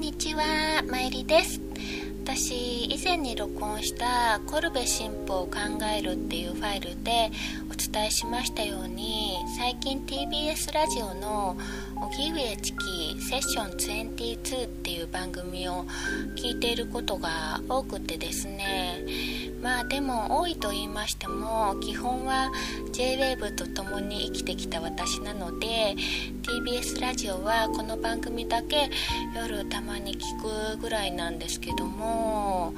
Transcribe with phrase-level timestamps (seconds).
[0.00, 1.60] んにちは、まいりです。
[2.24, 5.50] 私以前に録音した「コルベ新報を考
[5.94, 7.30] える」っていうファイルで
[7.92, 11.56] 伝えしましたように最近 TBS ラジオの
[12.16, 13.70] 「荻上チキセッション
[14.12, 15.84] 22」っていう番組を
[16.36, 19.04] 聞いていることが多くてですね
[19.60, 22.52] まあでも多いと言いましても基本は
[22.92, 25.96] JWAVE と共に生きてきた私なので
[26.42, 28.88] TBS ラジオはこの番組だけ
[29.34, 32.72] 夜たまに聞くぐらいなんですけども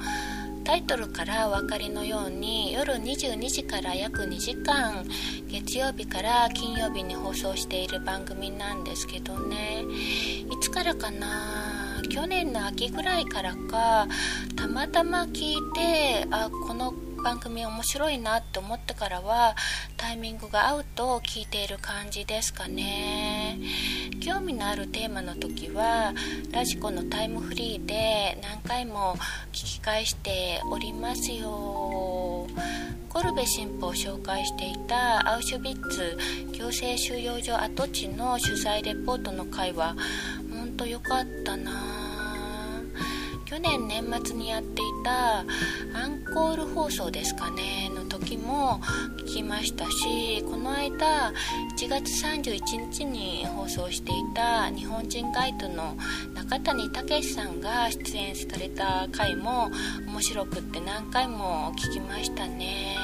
[0.63, 5.05] タイトルからお分かりのように夜22時から約2時間
[5.47, 9.83] 月曜日から金曜日に放送している番組なんですけどね。
[9.83, 12.01] いつからかな？
[12.09, 14.07] 去年の秋ぐらいからか
[14.55, 19.55] たまたま聞いてあこの番組面白いなって思ってからは
[19.95, 23.57] タイミングが合うと聞いている感じですかね。
[24.19, 26.13] 興味のあるテーマの時は
[26.51, 29.15] ラジコのタイムフリーで何回も
[29.53, 32.47] 聞き返しておりますよ。
[33.09, 36.17] コルベ神父を紹介していたアウシュビッツ
[36.53, 39.95] 強制収容所跡地の取材レポートの回は
[40.51, 41.71] ほんと良かったな。
[43.45, 45.43] 去年年末にやっていたア
[46.07, 47.91] ンコール放送ですかね。
[48.33, 48.79] 時も
[49.19, 51.31] 聞きましたしこの間
[51.77, 55.95] 1月31日に放送していた日本人ガイドの
[56.33, 59.69] 中谷武さんが出演された回も
[60.07, 62.97] 面白くって何回も聞きましたね。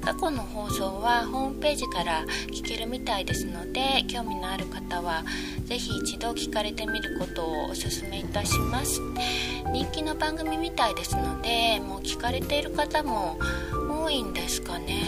[0.00, 5.24] 過去の放送はホームページから聞けるみたいですので興味のある方は
[5.64, 9.00] 是非一度聞かれてみることをおすすめいたします。
[9.72, 13.38] 人気の番組みたいですのでもう聞かれている方も
[14.08, 15.04] 多いんですかね。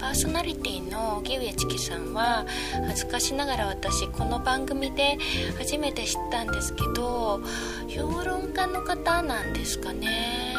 [0.00, 2.46] パーソナリティの荻上チキさんは
[2.86, 5.18] 恥ずかしながら私この番組で
[5.58, 7.42] 初めて知ったんですけど
[7.88, 10.54] 評論家の方なんですかね。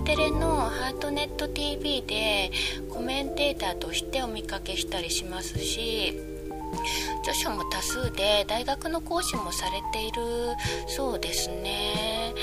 [0.00, 2.52] E テレのハートネット TV で
[2.88, 6.16] コメンテーターとしてお見かけしたりしますし
[7.22, 10.22] 著書も多数で大学の講師もされている
[10.86, 12.34] そうですね。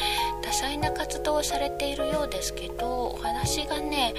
[0.49, 4.15] 多彩な活動をされているようですけどお話がね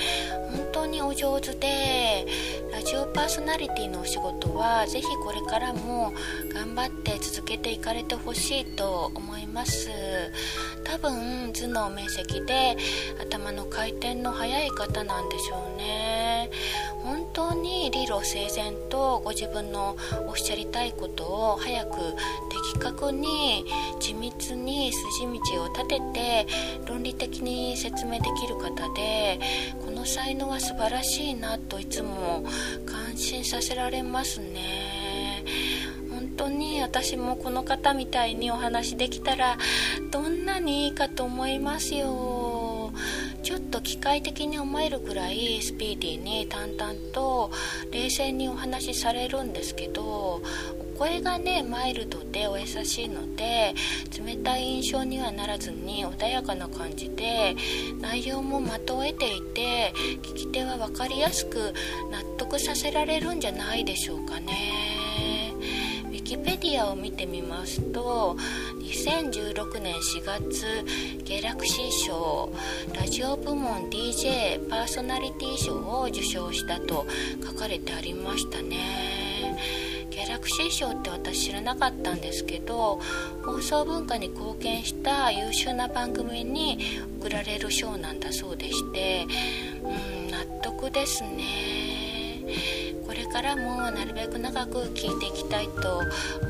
[0.53, 2.25] 本当にお上手で
[2.73, 6.13] ラジオパーソナリティのお仕事は是非これからも
[6.55, 9.91] 頑張って続けていかれてほしいと思います。
[10.85, 12.77] 多分頭脳面積で
[13.21, 16.49] 頭の回転の速い方なんでしょうね。
[17.03, 19.97] 本当に理路整然とご自分の
[20.27, 21.97] おっしゃりたいことを早く
[22.75, 23.65] 的確に
[24.00, 26.47] 緻密に筋道を立てて
[26.87, 29.41] 論理的に説明できる方で
[29.84, 32.44] この才能は素晴らしいなといつも
[32.87, 35.44] 感心させられますね。
[36.11, 39.56] 本当に私もこの方みたいにお話できたら
[40.11, 42.59] どんなにいいかと思いますよ。
[43.43, 47.51] ちょっと機械的に思えるくらいスピーディーに淡々と
[47.91, 50.43] 冷静にお話しされるんですけどお
[50.99, 53.75] 声がねマイルドでお優しいので
[54.25, 57.56] 冷たい印象にはならずに穏やかな感じで
[58.00, 59.93] 内容も的を得ていて
[60.23, 61.73] 聞き手は分かりやすく
[62.11, 64.69] 納得させられるんじゃないでしょうかね。
[66.31, 68.37] キペディアを見てみますと
[68.79, 70.65] 2016年4月
[71.25, 72.53] ギャラクシー賞
[72.95, 77.05] ラジオ部門 DJ パーソナリティ賞を受賞したと
[77.45, 79.59] 書かれてありましたね。
[80.11, 83.01] ギャラクシー賞って私知らなかったんですけど
[83.45, 86.79] 放送文化に貢献した優秀な番組に
[87.19, 89.27] 贈られる賞なんだそうでして
[89.83, 91.90] うん納得ですね。
[93.41, 96.03] からもなるべく長く聞いていきたいと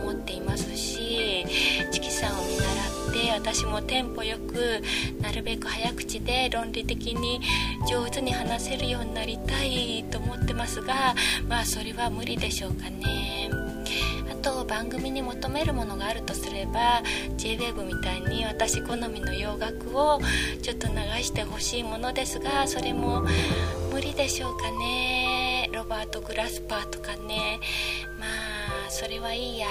[0.03, 1.47] 思っていますし
[1.93, 2.65] チキさんを見習
[3.11, 4.83] って私もテンポよく
[5.23, 7.41] なるべく早口で論理的に
[7.89, 11.15] 上手に話せるようになりたいと思ってますが
[11.49, 13.50] まあそれは無理でしょうかね。
[14.41, 17.03] と番組に求めるものがあるとすれば
[17.37, 20.19] JWAVE みたいに私好みの洋楽を
[20.62, 23.25] ちょっと流してほしいものですがそれも
[23.90, 25.69] 無理でしょうかね。
[25.72, 27.58] ロバート・グラスパーとかね。
[28.19, 28.26] ま
[28.87, 29.66] あそれはいいや。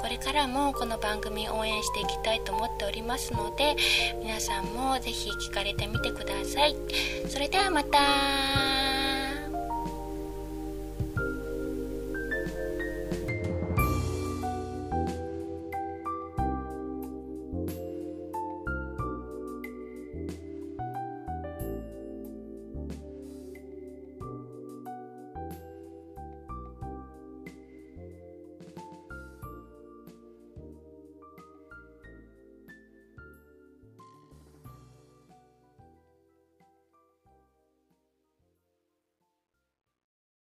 [0.00, 3.74] これからもこの番組応援していきたいと思っておりますので
[4.22, 6.76] 皆さんも是非聞かれてみてください。
[7.26, 9.03] それではまた。